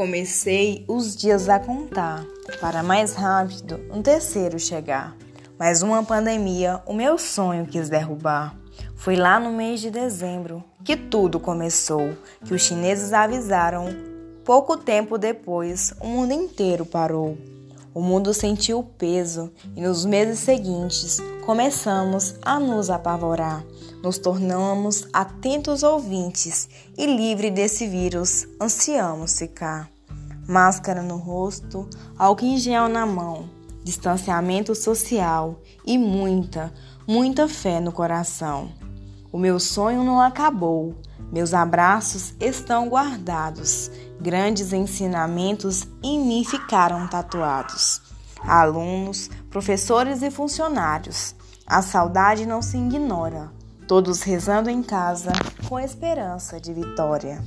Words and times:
Comecei 0.00 0.82
os 0.88 1.14
dias 1.14 1.46
a 1.50 1.58
contar, 1.58 2.24
para 2.58 2.82
mais 2.82 3.12
rápido 3.12 3.78
um 3.92 4.00
terceiro 4.00 4.58
chegar. 4.58 5.14
Mas 5.58 5.82
uma 5.82 6.02
pandemia 6.02 6.80
o 6.86 6.94
meu 6.94 7.18
sonho 7.18 7.66
quis 7.66 7.90
derrubar. 7.90 8.56
Foi 8.96 9.14
lá 9.14 9.38
no 9.38 9.52
mês 9.52 9.78
de 9.78 9.90
dezembro 9.90 10.64
que 10.82 10.96
tudo 10.96 11.38
começou, 11.38 12.16
que 12.46 12.54
os 12.54 12.62
chineses 12.62 13.12
avisaram. 13.12 13.88
Pouco 14.42 14.78
tempo 14.78 15.18
depois, 15.18 15.92
o 16.00 16.06
mundo 16.06 16.32
inteiro 16.32 16.86
parou. 16.86 17.36
O 17.92 18.00
mundo 18.00 18.32
sentiu 18.32 18.78
o 18.78 18.84
peso 18.84 19.52
e 19.74 19.80
nos 19.80 20.04
meses 20.04 20.38
seguintes 20.38 21.18
começamos 21.44 22.36
a 22.42 22.60
nos 22.60 22.88
apavorar. 22.88 23.64
Nos 24.02 24.16
tornamos 24.16 25.08
atentos 25.12 25.82
ouvintes 25.82 26.68
e 26.96 27.04
livre 27.04 27.50
desse 27.50 27.88
vírus 27.88 28.46
ansiamos 28.60 29.38
ficar. 29.38 29.90
Máscara 30.46 31.02
no 31.02 31.16
rosto, 31.16 31.88
álcool 32.16 32.46
em 32.46 32.58
gel 32.58 32.88
na 32.88 33.04
mão, 33.04 33.50
distanciamento 33.82 34.74
social 34.74 35.60
e 35.84 35.98
muita, 35.98 36.72
muita 37.06 37.48
fé 37.48 37.80
no 37.80 37.90
coração. 37.90 38.70
O 39.32 39.38
meu 39.38 39.58
sonho 39.58 40.04
não 40.04 40.20
acabou, 40.20 40.94
meus 41.32 41.54
abraços 41.54 42.34
estão 42.40 42.88
guardados, 42.88 43.90
grandes 44.20 44.72
ensinamentos 44.72 45.86
em 46.02 46.18
mim 46.18 46.44
ficaram 46.44 47.06
tatuados. 47.06 48.00
Alunos, 48.42 49.30
professores 49.50 50.22
e 50.22 50.30
funcionários, 50.30 51.34
a 51.66 51.82
saudade 51.82 52.46
não 52.46 52.62
se 52.62 52.76
ignora 52.76 53.50
todos 53.90 54.22
rezando 54.22 54.70
em 54.70 54.84
casa 54.84 55.32
com 55.68 55.76
esperança 55.76 56.60
de 56.60 56.72
vitória. 56.72 57.42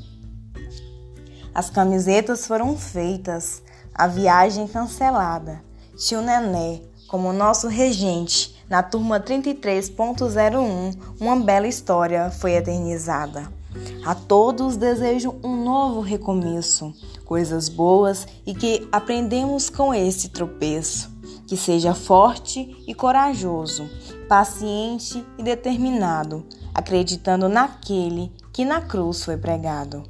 As 1.56 1.70
camisetas 1.70 2.46
foram 2.46 2.78
feitas, 2.78 3.64
a 3.96 4.08
viagem 4.08 4.68
cancelada. 4.68 5.64
Tio 5.96 6.22
Nené, 6.22 6.82
como 7.08 7.32
nosso 7.32 7.70
regente, 7.70 8.62
na 8.70 8.84
turma 8.84 9.22
33.01, 9.22 10.98
uma 11.18 11.38
bela 11.38 11.66
história 11.66 12.30
foi 12.30 12.56
eternizada. 12.56 13.50
A 14.06 14.14
todos 14.14 14.78
desejo 14.78 15.36
um 15.44 15.64
novo 15.64 16.02
recomeço, 16.02 16.94
coisas 17.26 17.70
boas 17.70 18.28
e 18.46 18.54
que 18.54 18.88
aprendemos 18.92 19.70
com 19.70 19.94
esse 19.94 20.30
tropeço. 20.30 21.12
Que 21.48 21.58
seja 21.58 21.94
forte 21.94 22.76
e 22.88 22.94
corajoso, 22.94 23.90
paciente 24.28 25.24
e 25.38 25.44
determinado, 25.44 26.46
acreditando 26.74 27.48
naquele 27.50 28.32
que 28.52 28.66
na 28.66 28.82
cruz 28.82 29.24
foi 29.24 29.38
pregado. 29.38 30.04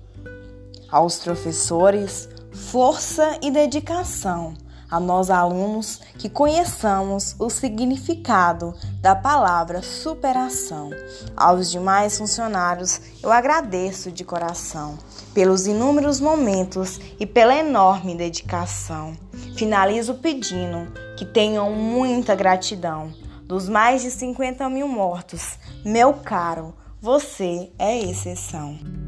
Aos 0.90 1.18
professores, 1.20 2.30
força 2.52 3.38
e 3.42 3.50
dedicação. 3.50 4.54
A 4.94 5.00
nós 5.00 5.32
alunos 5.32 6.00
que 6.20 6.30
conheçamos 6.30 7.36
o 7.40 7.50
significado 7.50 8.76
da 9.02 9.16
palavra 9.16 9.82
superação. 9.82 10.92
Aos 11.36 11.72
demais 11.72 12.16
funcionários, 12.16 13.02
eu 13.24 13.32
agradeço 13.32 14.12
de 14.12 14.24
coração 14.24 14.96
pelos 15.34 15.66
inúmeros 15.66 16.20
momentos 16.20 17.02
e 17.20 17.26
pela 17.26 17.56
enorme 17.56 18.14
dedicação. 18.14 19.18
Finalizo 19.56 20.14
pedindo 20.14 20.94
que 21.18 21.26
tenham 21.26 21.72
muita 21.72 22.36
gratidão 22.36 23.12
dos 23.48 23.68
mais 23.68 24.04
de 24.04 24.12
50 24.12 24.70
mil 24.70 24.88
mortos, 24.88 25.58
meu 25.84 26.14
caro, 26.14 26.72
você 27.02 27.72
é 27.80 27.98
exceção. 27.98 29.03